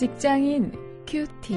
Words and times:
직장인 0.00 0.72
큐티. 1.06 1.54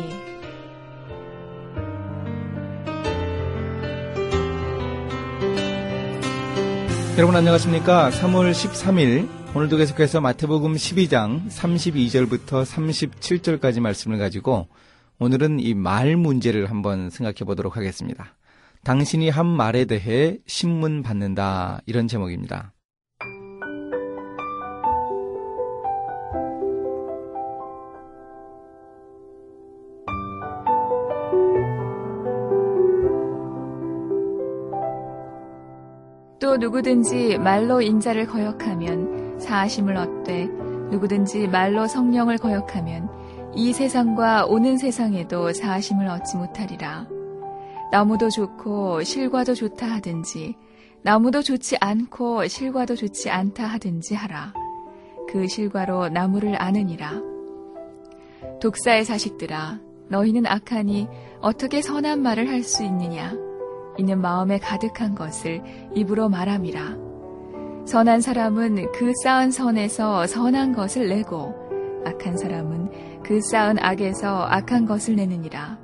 여러분 7.17 7.38
안녕하십니까? 7.38 8.10
3월 8.10 8.52
13일 8.52 9.29
오늘도 9.56 9.78
계속해서 9.78 10.20
마태복음 10.20 10.74
12장 10.74 11.48
32절부터 11.48 12.66
37절까지 12.66 13.79
말씀을 13.79 14.17
가지고 14.17 14.67
오늘은 15.20 15.62
이 15.62 15.74
말 15.74 16.17
문제를 16.17 16.70
한번 16.70 17.09
생각해 17.09 17.45
보도록 17.45 17.77
하겠습니다. 17.77 18.35
당신이 18.84 19.30
한 19.30 19.45
말에 19.45 19.85
대해 19.85 20.39
신문 20.48 21.02
받는다 21.02 21.80
이런 21.85 22.09
제목입니다. 22.09 22.73
또 36.43 36.57
누구든지 36.57 37.38
말로 37.38 37.81
인자를 37.81 38.27
거역하면 38.27 39.39
사하심을 39.39 39.95
얻되 39.95 40.47
누구든지 40.91 41.47
말로 41.47 41.88
성령을 41.88 42.38
거역하면 42.38 43.09
이 43.55 43.71
세상과 43.71 44.48
오는 44.48 44.77
세상에도 44.77 45.53
사하심을 45.53 46.05
얻지 46.05 46.35
못하리라. 46.35 47.07
나무도 47.93 48.29
좋고 48.29 49.03
실과도 49.03 49.55
좋다 49.55 49.87
하든지 49.87 50.57
나무도 51.03 51.43
좋지 51.43 51.77
않고 51.79 52.46
실과도 52.48 52.98
좋지 52.98 53.29
않다 53.29 53.63
하든지 53.63 54.13
하라. 54.13 54.53
그 55.29 55.48
실과로 55.48 56.09
나무를 56.09 56.62
아느니라. 56.62 57.21
독사의 58.59 59.05
자식들아 59.05 59.79
너희는 60.09 60.46
악하니 60.46 61.07
어떻게 61.40 61.81
선한 61.81 62.21
말을 62.21 62.49
할 62.49 62.63
수 62.63 62.84
있느냐? 62.84 63.34
이는 63.98 64.22
마음에 64.22 64.58
가득한 64.60 65.16
것을 65.16 65.62
입으로 65.94 66.30
말함이라. 66.30 66.98
선한 67.86 68.22
사람은 68.22 68.92
그 68.94 69.12
쌓은 69.24 69.52
선에서 69.52 70.26
선한 70.26 70.74
것을 70.74 71.10
내고 71.10 71.54
악한 72.06 72.38
사람은 72.38 73.22
그 73.24 73.42
쌓은 73.42 73.78
악에서 73.80 74.46
악한 74.46 74.86
것을 74.86 75.16
내느니라. 75.16 75.78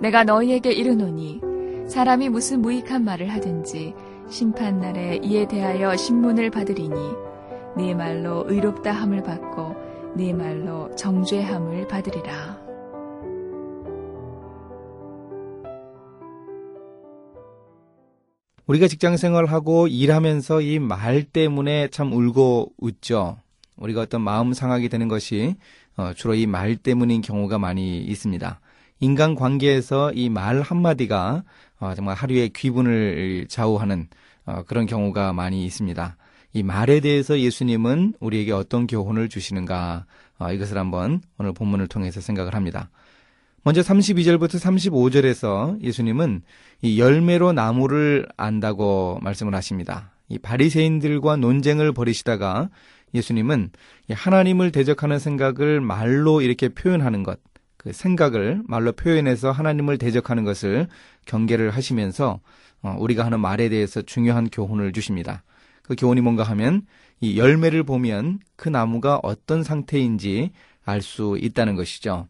내가 0.00 0.24
너희에게 0.24 0.72
이르노니 0.72 1.40
사람이 1.88 2.28
무슨 2.28 2.60
무익한 2.60 3.04
말을 3.04 3.28
하든지 3.28 3.94
심판 4.28 4.80
날에 4.80 5.20
이에 5.22 5.46
대하여 5.46 5.96
신문을 5.96 6.50
받으리니 6.50 6.94
네 7.76 7.94
말로 7.94 8.44
의롭다 8.46 8.92
함을 8.92 9.22
받고 9.22 9.74
네 10.14 10.32
말로 10.32 10.94
정죄함을 10.94 11.88
받으리라. 11.88 12.63
우리가 18.66 18.88
직장 18.88 19.16
생활하고 19.16 19.88
일하면서 19.88 20.62
이 20.62 20.78
말 20.78 21.22
때문에 21.24 21.88
참 21.88 22.12
울고 22.12 22.72
웃죠. 22.78 23.38
우리가 23.76 24.02
어떤 24.02 24.22
마음 24.22 24.52
상하게 24.54 24.88
되는 24.88 25.08
것이 25.08 25.56
어, 25.96 26.12
주로 26.14 26.34
이 26.34 26.46
말 26.46 26.76
때문인 26.76 27.20
경우가 27.20 27.58
많이 27.58 27.98
있습니다. 27.98 28.60
인간 29.00 29.34
관계에서 29.34 30.12
이 30.14 30.28
말 30.30 30.62
한마디가 30.62 31.44
어, 31.80 31.94
정말 31.94 32.16
하루의 32.16 32.50
귀분을 32.50 33.46
좌우하는 33.48 34.08
어, 34.46 34.62
그런 34.66 34.86
경우가 34.86 35.32
많이 35.32 35.64
있습니다. 35.66 36.16
이 36.54 36.62
말에 36.62 37.00
대해서 37.00 37.38
예수님은 37.38 38.14
우리에게 38.20 38.52
어떤 38.52 38.86
교훈을 38.86 39.28
주시는가 39.28 40.06
이것을 40.52 40.78
한번 40.78 41.20
오늘 41.38 41.52
본문을 41.52 41.88
통해서 41.88 42.20
생각을 42.20 42.54
합니다. 42.54 42.90
먼저 43.66 43.80
32절부터 43.80 44.60
35절에서 44.60 45.80
예수님은 45.80 46.42
이 46.82 47.00
열매로 47.00 47.54
나무를 47.54 48.26
안다고 48.36 49.18
말씀을 49.22 49.54
하십니다. 49.54 50.12
이 50.28 50.38
바리새인들과 50.38 51.36
논쟁을 51.36 51.92
벌이시다가 51.92 52.68
예수님은 53.14 53.70
하나님을 54.10 54.70
대적하는 54.70 55.18
생각을 55.18 55.80
말로 55.80 56.42
이렇게 56.42 56.68
표현하는 56.68 57.22
것, 57.22 57.40
그 57.78 57.94
생각을 57.94 58.60
말로 58.66 58.92
표현해서 58.92 59.50
하나님을 59.50 59.96
대적하는 59.96 60.44
것을 60.44 60.86
경계를 61.24 61.70
하시면서 61.70 62.40
어, 62.82 62.96
우리가 62.98 63.24
하는 63.24 63.40
말에 63.40 63.70
대해서 63.70 64.02
중요한 64.02 64.50
교훈을 64.50 64.92
주십니다. 64.92 65.42
그 65.82 65.94
교훈이 65.96 66.20
뭔가 66.20 66.42
하면 66.42 66.82
이 67.20 67.38
열매를 67.38 67.82
보면 67.84 68.40
그 68.56 68.68
나무가 68.68 69.20
어떤 69.22 69.62
상태인지 69.62 70.50
알 70.84 71.00
수 71.00 71.38
있다는 71.40 71.76
것이죠. 71.76 72.28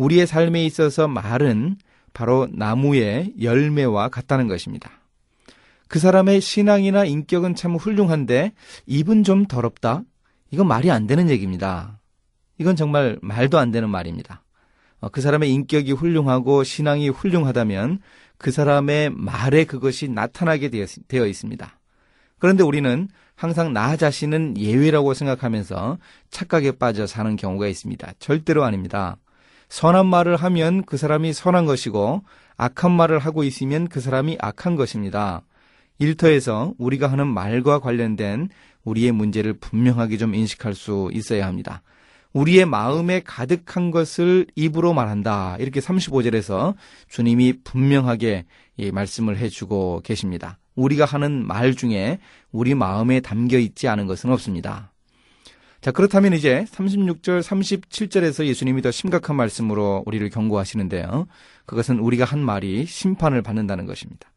우리의 0.00 0.26
삶에 0.26 0.64
있어서 0.64 1.08
말은 1.08 1.76
바로 2.14 2.48
나무의 2.50 3.34
열매와 3.40 4.08
같다는 4.08 4.48
것입니다. 4.48 4.90
그 5.88 5.98
사람의 5.98 6.40
신앙이나 6.40 7.04
인격은 7.04 7.54
참 7.54 7.76
훌륭한데 7.76 8.52
입은 8.86 9.24
좀 9.24 9.46
더럽다? 9.46 10.02
이건 10.50 10.68
말이 10.68 10.90
안 10.90 11.06
되는 11.06 11.28
얘기입니다. 11.28 12.00
이건 12.58 12.76
정말 12.76 13.18
말도 13.20 13.58
안 13.58 13.70
되는 13.70 13.90
말입니다. 13.90 14.42
어, 15.00 15.08
그 15.10 15.20
사람의 15.20 15.52
인격이 15.52 15.92
훌륭하고 15.92 16.64
신앙이 16.64 17.10
훌륭하다면 17.10 18.00
그 18.38 18.50
사람의 18.50 19.10
말에 19.10 19.64
그것이 19.64 20.08
나타나게 20.08 20.70
되어 21.08 21.26
있습니다. 21.26 21.78
그런데 22.38 22.62
우리는 22.62 23.08
항상 23.34 23.74
나 23.74 23.96
자신은 23.96 24.56
예외라고 24.56 25.12
생각하면서 25.12 25.98
착각에 26.30 26.72
빠져 26.72 27.06
사는 27.06 27.36
경우가 27.36 27.68
있습니다. 27.68 28.12
절대로 28.18 28.64
아닙니다. 28.64 29.16
선한 29.70 30.06
말을 30.06 30.36
하면 30.36 30.82
그 30.84 30.96
사람이 30.96 31.32
선한 31.32 31.64
것이고 31.64 32.22
악한 32.56 32.90
말을 32.90 33.20
하고 33.20 33.44
있으면 33.44 33.88
그 33.88 34.00
사람이 34.00 34.36
악한 34.40 34.76
것입니다. 34.76 35.42
일터에서 35.98 36.74
우리가 36.76 37.10
하는 37.10 37.26
말과 37.28 37.78
관련된 37.78 38.48
우리의 38.84 39.12
문제를 39.12 39.54
분명하게 39.54 40.16
좀 40.16 40.34
인식할 40.34 40.74
수 40.74 41.08
있어야 41.12 41.46
합니다. 41.46 41.82
우리의 42.32 42.66
마음에 42.66 43.20
가득한 43.24 43.90
것을 43.90 44.46
입으로 44.56 44.92
말한다. 44.92 45.56
이렇게 45.58 45.80
35절에서 45.80 46.74
주님이 47.08 47.62
분명하게 47.64 48.46
말씀을 48.92 49.38
해주고 49.38 50.02
계십니다. 50.04 50.58
우리가 50.74 51.04
하는 51.04 51.46
말 51.46 51.74
중에 51.74 52.18
우리 52.50 52.74
마음에 52.74 53.20
담겨 53.20 53.58
있지 53.58 53.88
않은 53.88 54.06
것은 54.06 54.30
없습니다. 54.32 54.92
자, 55.80 55.92
그렇다면 55.92 56.34
이제 56.34 56.66
36절, 56.70 57.40
37절에서 57.42 58.44
예수님이 58.44 58.82
더 58.82 58.90
심각한 58.90 59.36
말씀으로 59.36 60.02
우리를 60.04 60.28
경고하시는데요. 60.28 61.26
그것은 61.64 62.00
우리가 62.00 62.26
한 62.26 62.40
말이 62.40 62.84
심판을 62.84 63.40
받는다는 63.40 63.86
것입니다. 63.86 64.30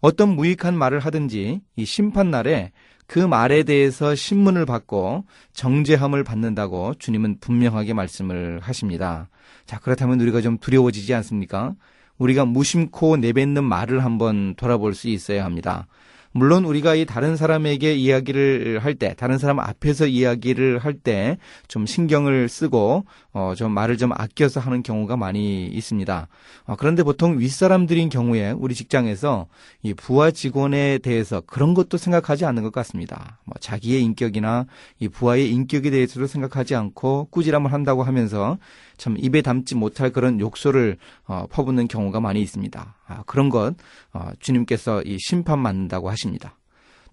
어떤 0.00 0.36
무익한 0.36 0.76
말을 0.76 1.00
하든지 1.00 1.60
이 1.74 1.84
심판 1.84 2.30
날에 2.30 2.70
그 3.08 3.18
말에 3.18 3.64
대해서 3.64 4.14
신문을 4.14 4.66
받고 4.66 5.24
정죄함을 5.52 6.22
받는다고 6.22 6.94
주님은 6.98 7.38
분명하게 7.40 7.94
말씀을 7.94 8.60
하십니다. 8.62 9.28
자, 9.66 9.80
그렇다면 9.80 10.20
우리가 10.20 10.42
좀 10.42 10.58
두려워지지 10.58 11.12
않습니까? 11.14 11.74
우리가 12.18 12.44
무심코 12.44 13.16
내뱉는 13.16 13.64
말을 13.64 14.04
한번 14.04 14.54
돌아볼 14.54 14.94
수 14.94 15.08
있어야 15.08 15.44
합니다. 15.44 15.88
물론 16.38 16.64
우리가 16.64 16.94
이 16.94 17.04
다른 17.04 17.36
사람에게 17.36 17.94
이야기를 17.94 18.78
할 18.84 18.94
때, 18.94 19.14
다른 19.16 19.38
사람 19.38 19.58
앞에서 19.58 20.06
이야기를 20.06 20.78
할 20.78 20.94
때 21.02 21.36
좀 21.68 21.84
신경을 21.86 22.48
쓰고 22.48 23.04
어, 23.32 23.54
좀 23.56 23.72
말을 23.72 23.96
좀 23.98 24.12
아껴서 24.12 24.60
하는 24.60 24.82
경우가 24.82 25.16
많이 25.16 25.66
있습니다. 25.66 26.28
어, 26.66 26.76
그런데 26.78 27.02
보통 27.02 27.38
윗사람들인 27.38 28.08
경우에 28.08 28.52
우리 28.52 28.74
직장에서 28.74 29.46
이 29.82 29.94
부하 29.94 30.30
직원에 30.30 30.98
대해서 30.98 31.40
그런 31.46 31.74
것도 31.74 31.96
생각하지 31.98 32.44
않는 32.44 32.62
것 32.62 32.72
같습니다. 32.72 33.38
뭐 33.44 33.54
자기의 33.60 34.02
인격이나 34.02 34.66
이 35.00 35.08
부하의 35.08 35.50
인격에 35.50 35.90
대해서도 35.90 36.26
생각하지 36.26 36.74
않고 36.76 37.28
꾸지람을 37.30 37.72
한다고 37.72 38.02
하면서 38.04 38.58
참 38.96 39.16
입에 39.18 39.42
담지 39.42 39.74
못할 39.74 40.10
그런 40.10 40.38
욕설을 40.40 40.96
어, 41.26 41.46
퍼붓는 41.50 41.88
경우가 41.88 42.20
많이 42.20 42.40
있습니다. 42.42 42.97
아, 43.08 43.22
그런 43.26 43.48
것 43.48 43.74
어, 44.12 44.30
주님께서 44.38 45.02
이 45.02 45.18
심판 45.18 45.62
받는다고 45.62 46.08
하십니다. 46.10 46.56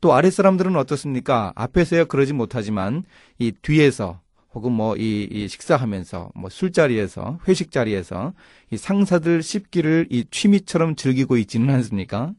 또 0.02 0.14
아랫사람들은 0.14 0.76
어떻습니까? 0.76 1.52
앞에서야 1.56 2.06
그러지 2.06 2.34
못하지만 2.34 3.04
이 3.40 3.52
뒤에서 3.52 4.20
혹은 4.54 4.72
뭐이 4.72 5.28
이 5.32 5.48
식사하면서 5.48 6.32
뭐 6.36 6.50
술자리에서 6.50 7.40
회식 7.48 7.72
자리에서 7.72 8.34
이 8.72 8.78
상사들 8.78 9.42
씹기를 9.42 10.08
이 10.10 10.26
취미처럼 10.30 10.96
즐기고 10.96 11.38
있지는 11.38 11.74
않습니까? 11.76 12.34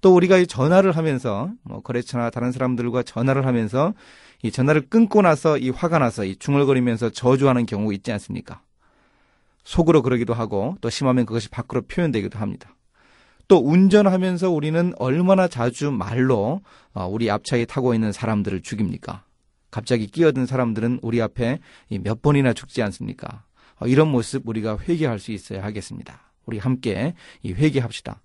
또 0.00 0.14
우리가 0.14 0.38
이 0.38 0.46
전화를 0.46 0.92
하면서 0.92 1.50
뭐 1.62 1.80
거래처나 1.80 2.30
다른 2.30 2.52
사람들과 2.52 3.02
전화를 3.02 3.46
하면서 3.46 3.94
이 4.42 4.50
전화를 4.50 4.88
끊고 4.88 5.22
나서 5.22 5.58
이 5.58 5.70
화가 5.70 5.98
나서 5.98 6.24
이 6.24 6.36
중얼거리면서 6.36 7.10
저주하는 7.10 7.66
경우 7.66 7.92
있지 7.92 8.12
않습니까? 8.12 8.60
속으로 9.68 10.00
그러기도 10.00 10.32
하고 10.32 10.78
또 10.80 10.88
심하면 10.88 11.26
그것이 11.26 11.50
밖으로 11.50 11.82
표현되기도 11.82 12.38
합니다. 12.38 12.74
또 13.48 13.58
운전하면서 13.58 14.50
우리는 14.50 14.94
얼마나 14.96 15.46
자주 15.46 15.90
말로 15.90 16.62
어, 16.94 17.06
우리 17.06 17.30
앞차에 17.30 17.66
타고 17.66 17.92
있는 17.92 18.10
사람들을 18.10 18.62
죽입니까? 18.62 19.24
갑자기 19.70 20.06
끼어든 20.06 20.46
사람들은 20.46 21.00
우리 21.02 21.20
앞에 21.20 21.58
몇 22.00 22.22
번이나 22.22 22.54
죽지 22.54 22.82
않습니까? 22.82 23.44
어, 23.76 23.86
이런 23.86 24.08
모습 24.08 24.48
우리가 24.48 24.78
회개할 24.78 25.18
수 25.18 25.32
있어야 25.32 25.62
하겠습니다. 25.62 26.32
우리 26.46 26.56
함께 26.56 27.12
이 27.42 27.52
회개합시다. 27.52 28.22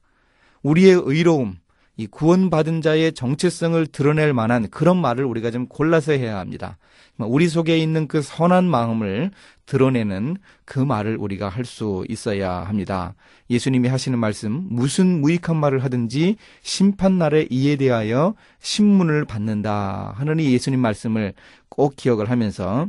우리의 0.61 1.01
의로움, 1.03 1.57
이 1.95 2.07
구원받은 2.07 2.81
자의 2.81 3.13
정체성을 3.13 3.85
드러낼 3.87 4.33
만한 4.33 4.69
그런 4.69 4.97
말을 4.97 5.25
우리가 5.25 5.51
좀 5.51 5.67
골라서 5.67 6.13
해야 6.13 6.39
합니다. 6.39 6.77
우리 7.19 7.47
속에 7.47 7.77
있는 7.77 8.07
그 8.07 8.21
선한 8.23 8.65
마음을 8.65 9.29
드러내는 9.65 10.37
그 10.65 10.79
말을 10.79 11.17
우리가 11.17 11.49
할 11.49 11.63
수 11.65 12.03
있어야 12.09 12.51
합니다. 12.51 13.13
예수님이 13.49 13.87
하시는 13.87 14.17
말씀, 14.17 14.65
무슨 14.69 15.21
무익한 15.21 15.55
말을 15.55 15.83
하든지 15.83 16.37
심판날에 16.61 17.47
이에 17.49 17.75
대하여 17.75 18.35
신문을 18.59 19.25
받는다 19.25 20.15
이 20.39 20.53
예수님 20.53 20.79
말씀을 20.79 21.33
꼭 21.69 21.95
기억을 21.95 22.29
하면서 22.29 22.87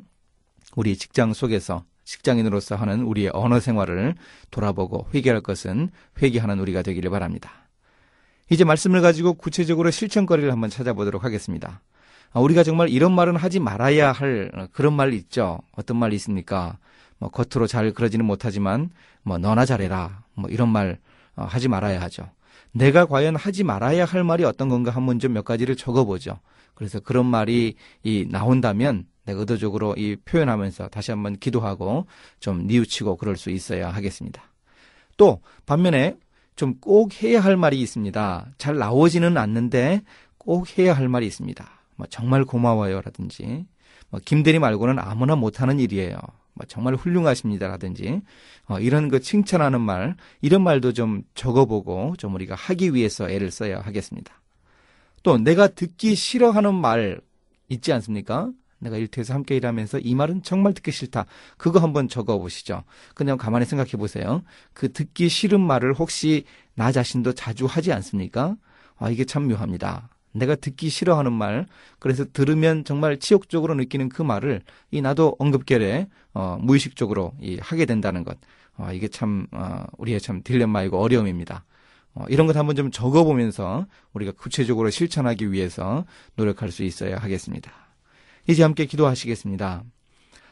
우리 0.77 0.97
직장 0.97 1.33
속에서 1.33 1.85
직장인으로서 2.05 2.77
하는 2.77 3.03
우리의 3.03 3.31
언어 3.33 3.61
생활을 3.61 4.15
돌아보고 4.51 5.07
회개할 5.15 5.41
것은 5.41 5.91
회개하는 6.21 6.59
우리가 6.59 6.83
되기를 6.83 7.11
바랍니다. 7.11 7.64
이제 8.51 8.65
말씀을 8.65 9.01
가지고 9.01 9.35
구체적으로 9.35 9.91
실천거리를 9.91 10.51
한번 10.51 10.71
찾아보도록 10.71 11.25
하겠습니다. 11.25 11.81
아, 12.33 12.41
우리가 12.41 12.63
정말 12.63 12.89
이런 12.89 13.15
말은 13.15 13.37
하지 13.37 13.61
말아야 13.61 14.13
할 14.13 14.51
그런 14.73 14.93
말 14.95 15.15
있죠. 15.15 15.61
어떤 15.77 15.97
말이 15.97 16.17
있습니까? 16.17 16.79
뭐 17.19 17.31
겉으로 17.31 17.67
잘 17.67 17.93
그러지는 17.93 18.27
못하지만 18.27 18.91
뭐 19.23 19.39
너나 19.39 19.65
잘해라. 19.65 20.25
뭐 20.35 20.51
이런 20.51 20.69
말 20.69 20.99
어, 21.37 21.45
하지 21.45 21.69
말아야 21.69 22.01
하죠. 22.03 22.29
내가 22.73 23.07
과연 23.07 23.37
하지 23.37 23.63
말아야 23.65 24.05
할 24.05 24.25
말이 24.25 24.45
어떤 24.45 24.69
건가 24.69 24.91
한번 24.91 25.19
좀 25.19 25.33
몇 25.33 25.45
가지를 25.45 25.77
적어보죠. 25.77 26.39
그래서 26.75 26.99
그런 27.01 27.25
말이 27.27 27.77
이 28.03 28.27
나온다면 28.29 29.07
내가 29.25 29.41
의도적으로 29.41 29.95
이 29.97 30.17
표현하면서 30.25 30.89
다시 30.89 31.13
한번 31.13 31.37
기도하고 31.39 32.07
좀 32.41 32.67
뉘우치고 32.67 33.17
그럴 33.17 33.37
수 33.37 33.51
있어야 33.51 33.91
하겠습니다. 33.91 34.43
또 35.17 35.41
반면에 35.67 36.17
좀 36.57 36.75
꼭 36.81 37.23
해야 37.23 37.41
할 37.41 37.57
말이 37.57 37.81
있습니다. 37.81 38.47
잘 38.59 38.77
나오지는 38.77 39.37
않는데 39.37 40.03
꼭 40.39 40.79
해야 40.79 40.95
할 40.95 41.09
말이 41.09 41.27
있습니다. 41.27 41.69
뭐 41.97 42.07
정말 42.09 42.45
고마워요라든지 42.45 43.67
뭐 44.11 44.21
김대리 44.25 44.59
말고는 44.59 44.99
아무나 44.99 45.37
못하는 45.37 45.81
일이에요. 45.81 46.17
뭐 46.55 46.65
정말 46.69 46.95
훌륭하십니다라든지 46.95 48.23
어, 48.67 48.79
이런 48.79 49.09
그 49.09 49.21
칭찬하는 49.21 49.81
말 49.81 50.17
이런 50.41 50.63
말도 50.63 50.93
좀 50.93 51.23
적어보고 51.35 52.15
좀 52.19 52.35
우리가 52.35 52.55
하기 52.55 52.95
위해서 52.95 53.29
애를 53.29 53.51
써야 53.51 53.81
하겠습니다. 53.81 54.41
또 55.23 55.39
내가 55.39 55.69
듣기 55.69 56.15
싫어하는 56.15 56.75
말 56.75 57.21
있지 57.69 57.93
않습니까? 57.93 58.51
내가 58.79 58.97
일터에서 58.97 59.35
함께 59.35 59.57
일하면서 59.57 60.01
이 60.01 60.15
말은 60.15 60.43
정말 60.43 60.75
듣기 60.75 60.91
싫다. 60.91 61.27
그거 61.57 61.79
한번 61.79 62.09
적어 62.09 62.39
보시죠. 62.39 62.85
그냥 63.15 63.37
가만히 63.39 63.65
생각해 63.65 63.93
보세요. 63.93 64.43
그 64.73 64.93
듣기 64.93 65.29
싫은 65.29 65.61
말을 65.61 65.95
혹시 65.95 66.45
나 66.75 66.93
자신도 66.93 67.33
자주 67.35 67.67
하지 67.67 67.93
않습니까? 67.93 68.57
아, 68.97 69.11
이게 69.11 69.25
참 69.25 69.49
묘합니다. 69.49 70.09
내가 70.33 70.57
듣기 70.57 70.89
싫어하는 70.89 71.33
말, 71.33 71.67
그래서 71.99 72.25
들으면 72.33 72.85
정말 72.85 73.19
치욕적으로 73.19 73.75
느끼는 73.75 74.09
그 74.09 74.23
말을 74.23 74.63
이 74.91 75.01
나도 75.01 75.37
언급결에 75.39 76.09
어, 76.35 76.59
무의식적으로 76.61 77.33
이 77.41 77.59
하게 77.63 77.87
된다는 77.87 78.25
것. 78.25 78.37
어, 78.77 78.91
이게 78.93 79.07
참 79.09 79.47
어, 79.53 79.85
우리의 79.97 80.21
참 80.21 80.43
딜레마이고 80.43 80.99
어려움입니다. 80.99 81.65
어, 82.15 82.25
이런 82.29 82.47
것 82.47 82.57
한번 82.57 82.75
좀 82.75 82.91
적어보면서 82.91 83.87
우리가 84.13 84.33
구체적으로 84.33 84.91
실천하기 84.91 85.53
위해서 85.53 86.05
노력할 86.35 86.71
수 86.71 86.83
있어야 86.83 87.17
하겠습니다. 87.19 87.84
이제 88.47 88.63
함께 88.63 88.85
기도하시겠습니다. 88.87 89.85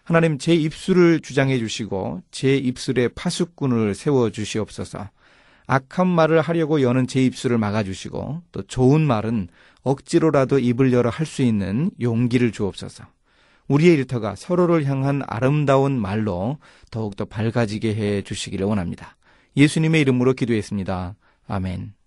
하나님 0.04 0.38
제 0.38 0.54
입술을 0.54 1.20
주장해 1.20 1.58
주시고 1.58 2.22
제 2.30 2.56
입술에 2.56 3.08
파수꾼을 3.08 3.94
세워 3.94 4.30
주시옵소서. 4.30 5.08
악한 5.66 6.08
말을 6.08 6.40
하려고 6.40 6.82
여는 6.82 7.06
제 7.06 7.24
입술을 7.24 7.56
막아 7.56 7.82
주시고 7.84 8.42
또 8.50 8.62
좋은 8.62 9.00
말은 9.06 9.48
억지로라도 9.82 10.58
입을 10.58 10.92
열어 10.92 11.08
할 11.08 11.26
수 11.26 11.42
있는 11.42 11.90
용기를 12.00 12.52
주옵소서. 12.52 13.04
우리의 13.68 13.94
일터가 13.94 14.34
서로를 14.34 14.84
향한 14.86 15.22
아름다운 15.26 15.98
말로 15.98 16.58
더욱더 16.90 17.24
밝아지게 17.24 17.94
해 17.94 18.22
주시기를 18.22 18.66
원합니다. 18.66 19.16
예수님의 19.56 20.00
이름으로 20.02 20.34
기도했습니다. 20.34 21.14
아멘. 21.46 22.01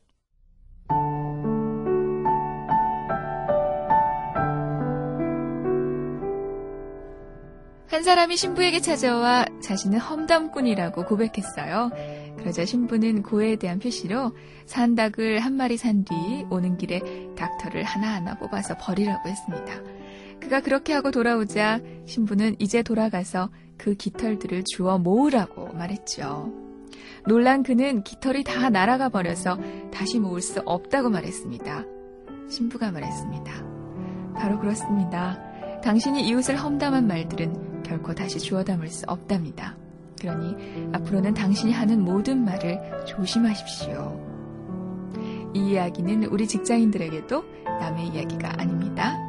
한 7.95 8.03
사람이 8.03 8.35
신부에게 8.35 8.81
찾아와 8.81 9.45
자신은 9.61 9.99
험담꾼이라고 9.99 11.05
고백했어요. 11.05 11.91
그러자 12.37 12.65
신부는 12.65 13.23
고해에 13.23 13.55
대한 13.55 13.79
표시로 13.79 14.35
산닭을 14.65 15.39
한 15.39 15.53
마리 15.53 15.77
산 15.77 16.03
뒤 16.03 16.13
오는 16.49 16.77
길에 16.77 16.99
닥터를 17.37 17.83
하나하나 17.83 18.37
뽑아서 18.37 18.75
버리라고 18.77 19.29
했습니다. 19.29 19.81
그가 20.41 20.59
그렇게 20.59 20.91
하고 20.91 21.09
돌아오자 21.09 21.79
신부는 22.05 22.57
이제 22.59 22.83
돌아가서 22.83 23.49
그 23.77 23.95
깃털들을 23.95 24.65
주워 24.65 24.97
모으라고 24.97 25.71
말했죠. 25.71 26.51
놀란 27.25 27.63
그는 27.63 28.03
깃털이 28.03 28.43
다 28.43 28.69
날아가 28.69 29.07
버려서 29.07 29.57
다시 29.93 30.19
모을 30.19 30.41
수 30.41 30.61
없다고 30.65 31.09
말했습니다. 31.11 31.85
신부가 32.49 32.91
말했습니다. 32.91 33.53
바로 34.35 34.59
그렇습니다. 34.59 35.39
당신이 35.81 36.27
이웃을 36.27 36.57
험담한 36.57 37.07
말들은 37.07 37.64
결코 37.85 38.13
다시 38.13 38.39
주워 38.39 38.63
담을 38.63 38.87
수 38.89 39.05
없답니다. 39.07 39.77
그러니 40.19 40.55
앞으로는 40.93 41.33
당신이 41.33 41.71
하는 41.71 42.01
모든 42.01 42.43
말을 42.43 43.05
조심하십시오. 43.05 44.21
이 45.53 45.71
이야기는 45.71 46.25
우리 46.25 46.47
직장인들에게도 46.47 47.43
남의 47.79 48.07
이야기가 48.09 48.59
아닙니다. 48.59 49.24